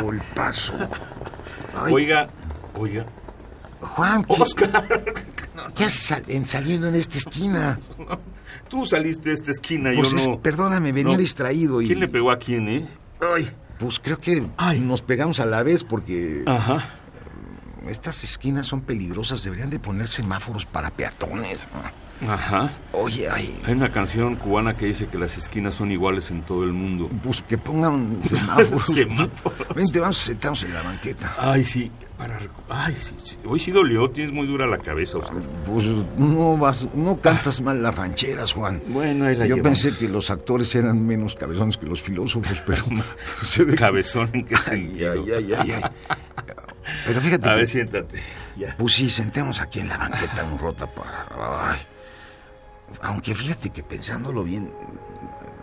[0.00, 0.72] ¡Qué golpazo!
[1.76, 2.28] Ay, Oiga,
[2.76, 3.06] oiga.
[3.80, 4.88] Juan, ¿qué, Oscar,
[5.74, 7.78] qué haces sal- en- saliendo en esta esquina?
[8.68, 10.40] tú saliste de esta esquina, Pues yo es- no.
[10.40, 11.18] perdóname, venía no.
[11.18, 11.86] distraído y...
[11.86, 12.88] ¿Quién le pegó a quién, eh?
[13.20, 14.46] Ay, pues creo que
[14.80, 16.84] nos pegamos a la vez porque Ajá.
[17.88, 19.42] estas esquinas son peligrosas.
[19.42, 21.58] Deberían de poner semáforos para peatones.
[22.28, 22.70] Ajá.
[22.92, 26.64] Oye, ay, Hay una canción cubana que dice que las esquinas son iguales en todo
[26.64, 27.08] el mundo.
[27.22, 28.84] pues que pongan semáforos.
[28.86, 29.68] Semáforos.
[29.74, 31.34] Vente, vamos a sentarnos en la banqueta.
[31.38, 31.90] Ay, sí.
[32.18, 33.38] Para Ay, sí, sí.
[33.46, 34.10] Hoy sí dolió.
[34.10, 35.40] Tienes muy dura la cabeza, Oscar.
[35.64, 35.86] Pues
[36.18, 38.82] no vas, no cantas mal las rancheras, Juan.
[38.88, 39.80] Bueno, ahí la Yo llevamos.
[39.82, 42.84] pensé que los actores eran menos cabezones que los filósofos, pero
[43.42, 45.12] se ve que- Cabezón, ¿en qué sentido?
[45.12, 45.82] ay, ay, ay, ay.
[47.06, 48.20] Pero fíjate A que- ver, siéntate.
[48.58, 48.74] Ya.
[48.76, 51.26] Pues sí, sentemos aquí en la banqueta un rota para...
[51.72, 51.78] Ay.
[53.10, 54.70] Aunque fíjate que pensándolo bien,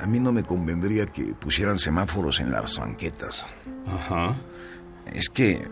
[0.00, 3.44] a mí no me convendría que pusieran semáforos en las banquetas.
[3.88, 4.36] Ajá.
[5.12, 5.68] Es que,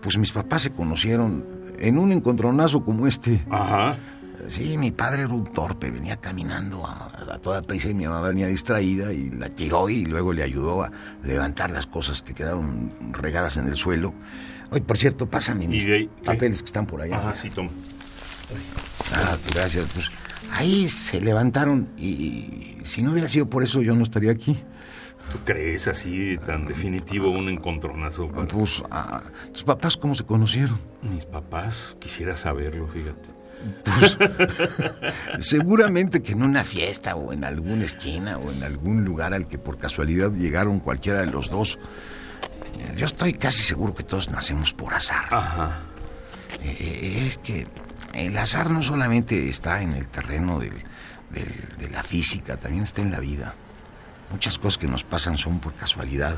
[0.00, 1.46] pues mis papás se conocieron
[1.78, 3.40] en un encontronazo como este.
[3.48, 3.96] Ajá.
[4.48, 8.22] Sí, mi padre era un torpe, venía caminando a, a toda prisa y mi mamá
[8.22, 10.90] venía distraída y la tiró y luego le ayudó a
[11.22, 14.12] levantar las cosas que quedaron regadas en el suelo.
[14.70, 17.18] Oye, por cierto, pásame mis ¿Y de papeles que están por allá.
[17.18, 17.70] Ajá, sí, toma.
[19.14, 19.86] Ah, gracias.
[19.94, 20.10] Pues
[20.52, 24.56] ahí se levantaron y, si no hubiera sido por eso yo no estaría aquí.
[25.30, 28.28] ¿Tú crees así, tan definitivo, un encontronazo?
[28.28, 30.78] Pues, ah, ¿tus papás cómo se conocieron?
[31.02, 33.30] Mis papás, quisiera saberlo, fíjate.
[35.40, 39.56] Seguramente que en una fiesta o en alguna esquina o en algún lugar al que
[39.56, 41.78] por casualidad llegaron cualquiera de los dos.
[42.78, 45.26] Eh, Yo estoy casi seguro que todos nacemos por azar.
[45.30, 45.82] Ajá.
[46.62, 47.66] Eh, es que
[48.14, 50.82] el azar no solamente está en el terreno del-
[51.30, 53.54] del- de la física, también está en la vida.
[54.30, 56.36] Muchas cosas que nos pasan son por casualidad.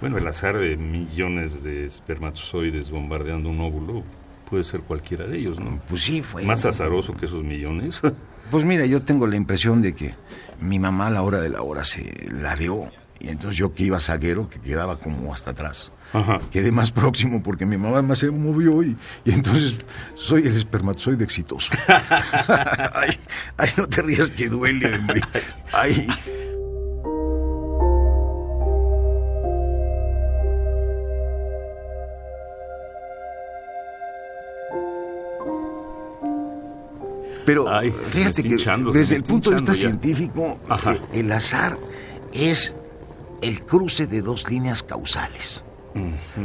[0.00, 4.02] Bueno, el azar de millones de espermatozoides bombardeando un óvulo
[4.48, 5.80] puede ser cualquiera de ellos, ¿no?
[5.88, 6.42] Pues sí, fue.
[6.44, 8.02] Más azaroso que esos millones.
[8.50, 10.14] Pues mira, yo tengo la impresión de que
[10.60, 12.90] mi mamá a la hora de la hora se ladeó.
[13.20, 15.92] Y entonces yo que iba zaguero, que quedaba como hasta atrás.
[16.12, 16.40] Ajá.
[16.50, 19.76] Quedé más próximo porque mi mamá más se movió y, y entonces
[20.14, 21.72] soy el espermatozoide exitoso.
[21.88, 23.18] ay,
[23.56, 25.20] ay, no te rías que duele, hombre.
[25.72, 26.06] Ay.
[37.44, 38.56] Pero Ay, fíjate que
[38.92, 39.78] desde el punto de vista ya.
[39.80, 40.96] científico, Ajá.
[41.12, 41.76] el azar
[42.32, 42.74] es
[43.44, 45.62] el cruce de dos líneas causales.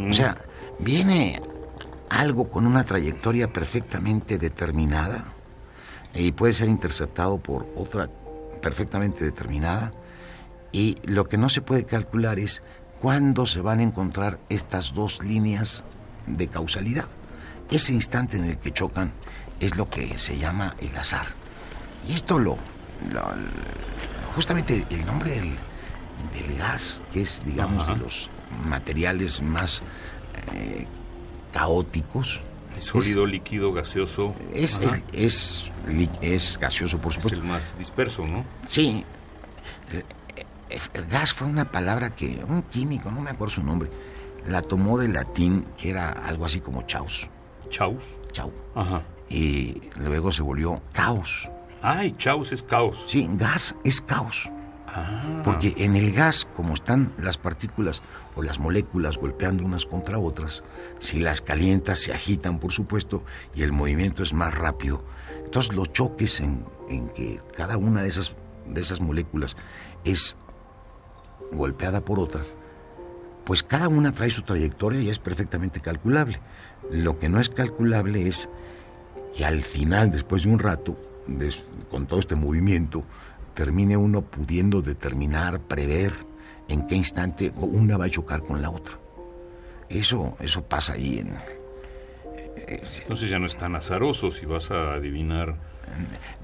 [0.09, 0.37] O sea,
[0.79, 1.41] viene
[2.09, 5.23] algo con una trayectoria perfectamente determinada
[6.13, 8.09] y puede ser interceptado por otra
[8.61, 9.91] perfectamente determinada
[10.73, 12.61] y lo que no se puede calcular es
[12.99, 15.85] cuándo se van a encontrar estas dos líneas
[16.27, 17.05] de causalidad.
[17.71, 19.13] Ese instante en el que chocan
[19.61, 21.27] es lo que se llama el azar.
[22.07, 22.57] Y esto lo,
[24.35, 25.57] justamente el nombre del,
[26.33, 27.93] del gas, que es, digamos, Ajá.
[27.95, 28.29] de los
[28.65, 29.81] materiales más
[30.53, 30.85] eh,
[31.53, 32.41] caóticos.
[32.77, 34.33] Sólido, líquido, gaseoso.
[34.53, 35.71] Es, es, es,
[36.21, 37.37] es gaseoso, por Es supuesto.
[37.39, 38.45] el más disperso, ¿no?
[38.65, 39.03] Sí.
[40.93, 43.89] El gas fue una palabra que un químico, no me acuerdo su nombre,
[44.47, 47.27] la tomó del latín, que era algo así como chaos.
[47.69, 48.15] Chaus.
[48.31, 48.53] Chau.
[48.75, 49.01] Ajá.
[49.29, 51.49] Y luego se volvió caos.
[51.81, 53.07] Ay, chaos es caos.
[53.09, 54.49] Sí, gas es caos.
[54.95, 55.41] Ah.
[55.43, 58.01] Porque en el gas, como están las partículas
[58.35, 60.63] o las moléculas golpeando unas contra otras,
[60.99, 63.23] si las calientas se agitan, por supuesto,
[63.55, 65.03] y el movimiento es más rápido.
[65.45, 68.35] Entonces los choques en, en que cada una de esas,
[68.67, 69.55] de esas moléculas
[70.03, 70.35] es
[71.51, 72.43] golpeada por otra,
[73.45, 76.39] pues cada una trae su trayectoria y es perfectamente calculable.
[76.91, 78.49] Lo que no es calculable es
[79.35, 80.95] que al final, después de un rato,
[81.89, 83.03] con todo este movimiento,
[83.53, 86.13] termine uno pudiendo determinar, prever
[86.67, 88.99] en qué instante una va a chocar con la otra.
[89.89, 91.33] Eso, eso pasa ahí en...
[93.01, 95.55] Entonces ya no es tan azaroso si vas a adivinar.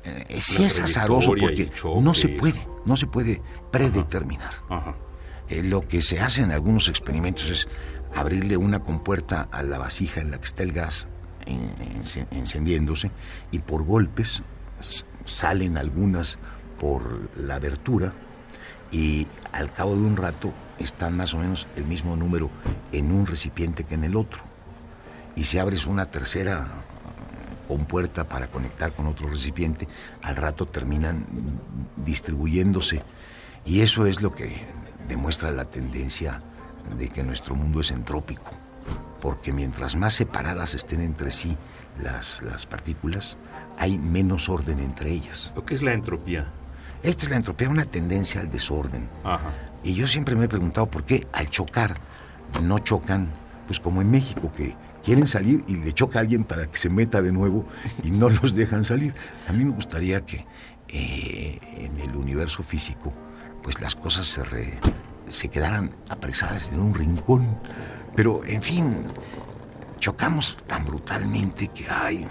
[0.04, 2.02] eh, sí es azaroso porque choque.
[2.02, 3.42] no se puede, no se puede
[3.72, 4.52] predeterminar.
[4.70, 4.96] Ajá.
[5.50, 7.68] Eh, lo que se hace en algunos experimentos es
[8.16, 11.08] abrirle una compuerta a la vasija en la que está el gas
[12.32, 13.12] encendiéndose
[13.52, 14.42] y por golpes
[15.26, 16.40] salen algunas
[16.80, 18.14] por la abertura
[18.92, 22.50] y al cabo de un rato están más o menos el mismo número
[22.92, 24.42] en un recipiente que en el otro.
[25.36, 26.68] Y si abres una tercera
[27.68, 29.88] compuerta para conectar con otro recipiente,
[30.22, 31.26] al rato terminan
[31.98, 33.02] distribuyéndose.
[33.66, 34.66] Y eso es lo que
[35.08, 36.42] demuestra la tendencia
[36.98, 38.52] de que nuestro mundo es entrópico,
[39.20, 41.58] porque mientras más separadas estén entre sí
[42.02, 43.38] las, las partículas,
[43.78, 45.52] hay menos orden entre ellas.
[45.56, 46.48] ¿Lo que es la entropía?
[47.04, 49.10] Esta es la entropía, una tendencia al desorden.
[49.84, 51.96] Y yo siempre me he preguntado por qué al chocar
[52.62, 53.30] no chocan,
[53.68, 56.90] pues como en México, que quieren salir y le choca a alguien para que se
[56.90, 57.66] meta de nuevo
[58.04, 59.14] y no los dejan salir.
[59.48, 60.46] A mí me gustaría que
[60.88, 63.14] eh, en el universo físico,
[63.62, 64.44] pues las cosas se,
[65.30, 67.58] se quedaran apresadas en un rincón.
[68.16, 69.04] Pero, en fin,
[70.00, 72.28] chocamos tan brutalmente que hay...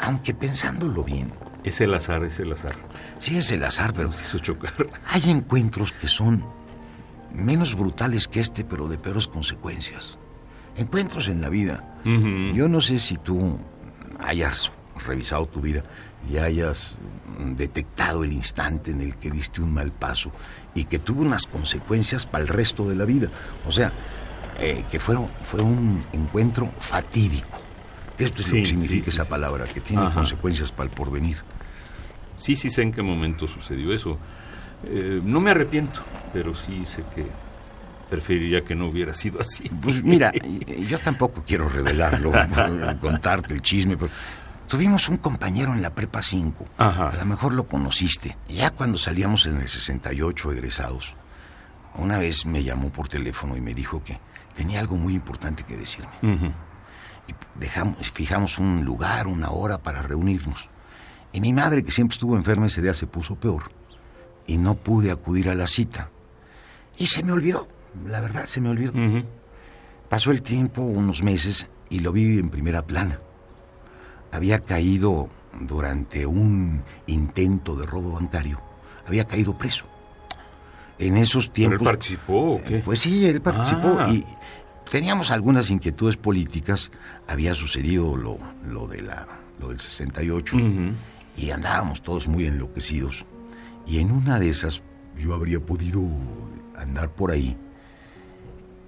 [0.00, 1.32] Aunque pensándolo bien,
[1.68, 2.74] es el azar, es el azar.
[3.18, 4.12] Sí, es el azar, pero...
[4.12, 4.72] Se hizo chocar.
[5.06, 6.44] Hay encuentros que son
[7.32, 10.18] menos brutales que este, pero de peores consecuencias.
[10.76, 11.84] Encuentros en la vida.
[12.04, 13.58] Yo no sé si tú
[14.20, 14.70] hayas
[15.06, 15.82] revisado tu vida
[16.30, 16.98] y hayas
[17.56, 20.32] detectado el instante en el que diste un mal paso
[20.74, 23.28] y que tuvo unas consecuencias para el resto de la vida.
[23.66, 23.92] O sea,
[24.58, 27.58] eh, que fue, fue un encuentro fatídico.
[28.18, 31.38] Esto es lo que significa esa palabra, que tiene consecuencias para el porvenir.
[32.38, 34.16] Sí, sí sé en qué momento sucedió eso.
[34.84, 36.00] Eh, no me arrepiento,
[36.32, 37.26] pero sí sé que
[38.08, 39.64] preferiría que no hubiera sido así.
[39.68, 40.32] Pues mira,
[40.88, 42.32] yo tampoco quiero revelarlo,
[43.00, 44.10] contarte el chisme, pero
[44.68, 46.64] tuvimos un compañero en la prepa 5.
[46.78, 48.36] A lo mejor lo conociste.
[48.48, 51.14] Ya cuando salíamos en el 68 egresados,
[51.96, 54.18] una vez me llamó por teléfono y me dijo que
[54.54, 56.12] tenía algo muy importante que decirme.
[56.22, 60.70] Y dejamos, fijamos un lugar, una hora para reunirnos.
[61.32, 63.64] Y mi madre, que siempre estuvo enferma ese día, se puso peor.
[64.46, 66.10] Y no pude acudir a la cita.
[66.96, 67.68] Y se me olvidó,
[68.06, 68.92] la verdad se me olvidó.
[70.08, 73.18] Pasó el tiempo, unos meses, y lo vi en primera plana.
[74.32, 75.28] Había caído
[75.60, 78.60] durante un intento de robo bancario.
[79.06, 79.86] Había caído preso.
[80.98, 81.78] En esos tiempos...
[81.78, 82.78] ¿Pero él participó qué?
[82.78, 83.96] Pues sí, él participó.
[83.98, 84.10] Ah.
[84.10, 84.24] Y
[84.90, 86.90] teníamos algunas inquietudes políticas.
[87.26, 89.26] Había sucedido lo, lo, de la,
[89.60, 90.56] lo del 68
[91.38, 93.24] y andábamos todos muy enloquecidos.
[93.86, 94.82] Y en una de esas
[95.16, 96.02] yo habría podido
[96.76, 97.56] andar por ahí.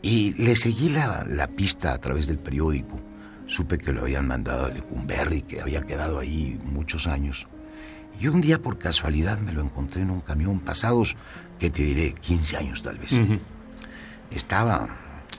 [0.03, 3.01] Y le seguí la, la pista a través del periódico.
[3.47, 7.47] Supe que lo habían mandado a Lecumberri, que había quedado ahí muchos años.
[8.19, 11.17] Y un día por casualidad me lo encontré en un camión, pasados,
[11.59, 13.13] que te diré, 15 años tal vez.
[14.31, 14.89] Estaba,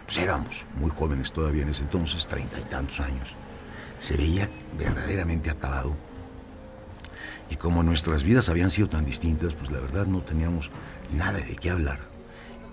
[0.05, 3.35] pues éramos muy jóvenes todavía en ese entonces, treinta y tantos años.
[3.99, 5.95] Se veía verdaderamente acabado
[7.51, 10.71] y como nuestras vidas habían sido tan distintas, pues la verdad no teníamos
[11.13, 11.99] nada de qué hablar.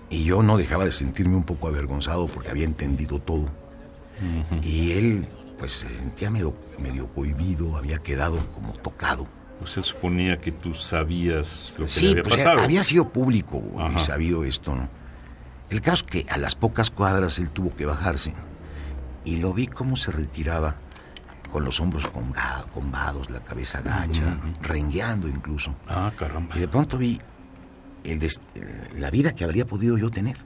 [0.09, 3.45] Y yo no dejaba de sentirme un poco avergonzado porque había entendido todo.
[4.63, 5.27] Y él,
[5.59, 9.27] pues se sentía medio, medio cohibido, había quedado como tocado.
[9.59, 12.61] Pues él suponía que tú sabías lo que sí, había pues pasado.
[12.61, 13.61] había sido público
[13.93, 14.87] y sabido esto, ¿no?
[15.69, 18.33] El caso es que a las pocas cuadras él tuvo que bajarse
[19.25, 20.77] y lo vi cómo se retiraba
[21.51, 22.07] con los hombros
[22.73, 25.75] combados, la cabeza gacha, rengueando incluso.
[25.87, 26.55] Ah, caramba.
[26.55, 27.19] Y de pronto vi
[28.03, 28.27] el
[28.97, 30.37] la vida que habría podido yo tener.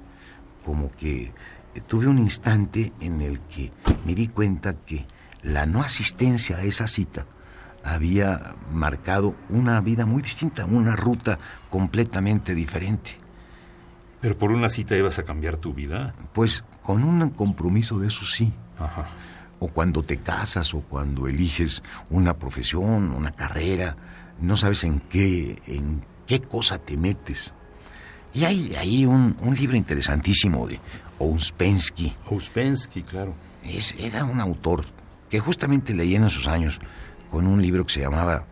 [0.65, 1.33] Como que
[1.87, 3.71] tuve un instante en el que
[4.05, 5.05] me di cuenta que
[5.41, 7.25] la no asistencia a esa cita
[7.83, 11.37] había marcado una vida muy distinta, una ruta
[11.69, 13.17] completamente diferente.
[14.21, 16.13] ¿Pero por una cita ibas a cambiar tu vida?
[16.31, 18.53] Pues con un compromiso de eso sí.
[18.79, 19.07] Ajá
[19.63, 23.95] o cuando te casas o cuando eliges una profesión, una carrera,
[24.41, 27.53] no sabes en qué, en qué cosa te metes.
[28.33, 30.81] Y hay ahí un, libro interesantísimo de
[31.17, 32.13] Ouspensky.
[32.29, 33.35] Ouspensky, claro.
[33.63, 34.83] Es, era un autor
[35.29, 36.79] que justamente leí en esos años
[37.31, 38.45] con un libro que se llamaba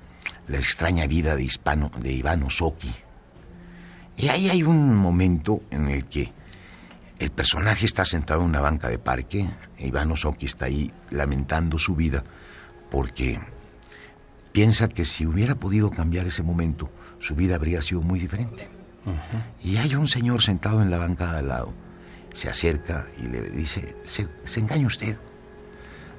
[0.47, 2.91] La extraña vida de, Hispano, de Iván Osoki.
[4.15, 6.31] Y ahí hay un momento en el que
[7.21, 9.47] el personaje está sentado en una banca de parque.
[9.77, 12.23] Iván Osoki está ahí lamentando su vida
[12.89, 13.39] porque
[14.51, 18.67] piensa que si hubiera podido cambiar ese momento, su vida habría sido muy diferente.
[19.61, 21.73] Y hay un señor sentado en la banca de al lado.
[22.33, 25.15] Se acerca y le dice, se, se engaña usted.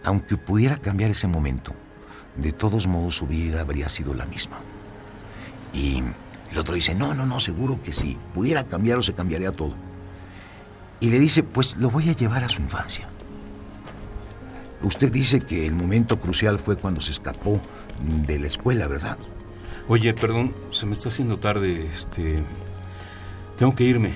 [0.04, 1.74] Aunque pudiera cambiar ese momento,
[2.36, 4.60] de todos modos su vida habría sido la misma.
[5.72, 6.00] Y
[6.52, 9.74] el otro dice, no, no, no, seguro que si pudiera cambiarlo se cambiaría todo.
[11.02, 13.08] Y le dice, pues lo voy a llevar a su infancia.
[14.82, 17.60] Usted dice que el momento crucial fue cuando se escapó
[18.24, 19.18] de la escuela, ¿verdad?
[19.88, 22.44] Oye, perdón, se me está haciendo tarde, este...
[23.56, 24.12] Tengo que irme.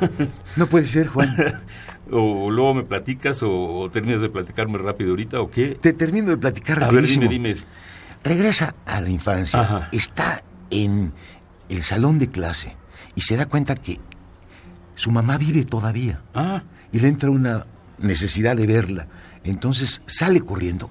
[0.56, 1.36] No puede ser, Juan.
[2.10, 5.76] o luego me platicas o, terminas de platicarme rápido ahorita o qué.
[5.78, 7.56] Te termino de platicar A ver, dime, dime.
[8.22, 9.60] Regresa a la infancia.
[9.60, 9.88] Ajá.
[9.92, 11.12] Está en
[11.68, 12.76] el salón de clase
[13.14, 14.00] y se da cuenta que
[14.94, 16.20] su mamá vive todavía.
[16.34, 17.66] Ah, Y le entra una
[17.98, 19.06] necesidad de verla.
[19.44, 20.90] Entonces sale corriendo,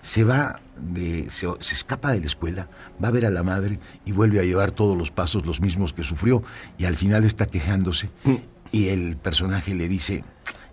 [0.00, 2.68] se va, de, se, se escapa de la escuela,
[3.02, 5.92] va a ver a la madre y vuelve a llevar todos los pasos los mismos
[5.92, 6.42] que sufrió
[6.78, 8.36] y al final está quejándose Mm.
[8.72, 10.24] y el personaje le dice,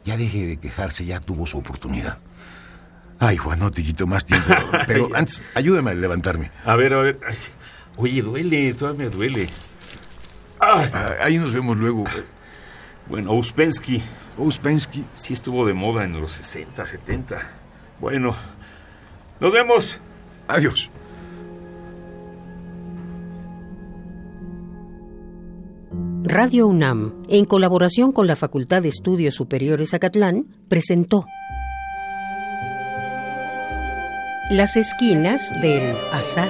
[0.06, 2.20] ya deje de quejarse, ya tuvo su oportunidad.
[3.20, 4.54] Ay, Juan, no te quito más tiempo,
[4.88, 6.52] pero antes ayúdame a levantarme.
[6.64, 7.20] a ver, a ver.
[7.28, 7.36] Ay,
[7.98, 9.50] oye, duele, todavía me duele.
[10.70, 12.04] Ay, Ah, Ahí nos vemos luego.
[13.08, 14.02] bueno, Uspensky
[14.38, 15.04] Uspensky.
[15.16, 17.38] sí estuvo de moda en los 60, 70.
[18.00, 18.36] Bueno,
[19.40, 20.00] nos vemos.
[20.48, 20.90] Adiós.
[26.24, 31.26] Radio UNAM, en colaboración con la Facultad de Estudios Superiores Acatlán, presentó
[34.52, 36.50] Las esquinas del azar.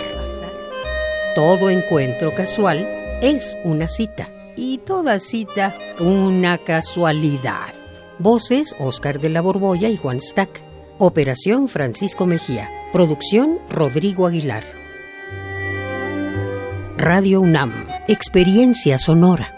[1.35, 2.87] Todo encuentro casual
[3.21, 7.73] es una cita y toda cita una casualidad.
[8.19, 10.61] Voces Oscar de la Borbolla y Juan Stack.
[10.99, 12.69] Operación Francisco Mejía.
[12.93, 14.63] Producción Rodrigo Aguilar.
[16.97, 17.71] Radio UNAM.
[18.07, 19.56] Experiencia sonora.